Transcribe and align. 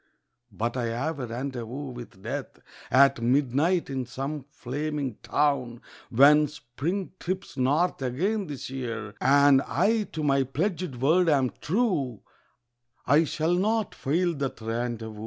But 0.51 0.77
I've 0.77 1.19
a 1.19 1.27
rendezvous 1.27 1.91
with 1.91 2.23
Death 2.23 2.57
At 2.89 3.21
midnight 3.21 3.87
in 3.87 4.07
some 4.07 4.45
flaming 4.49 5.17
town, 5.21 5.79
When 6.09 6.47
Spring 6.47 7.11
trips 7.19 7.55
north 7.55 8.01
again 8.01 8.47
this 8.47 8.71
year, 8.71 9.13
And 9.21 9.61
I 9.61 10.05
to 10.13 10.23
my 10.23 10.41
pledged 10.41 10.95
word 10.95 11.29
am 11.29 11.51
true, 11.61 12.23
I 13.05 13.25
shall 13.25 13.53
not 13.53 13.93
fail 13.93 14.33
that 14.37 14.59
rendezvous. 14.59 15.19